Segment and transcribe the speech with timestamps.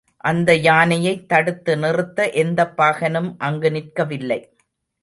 [0.23, 4.41] அந்த யானையைத் தடுத்து நிறுத்த எந்தப் பாகனும் அங்கு நிற்கவில்லை.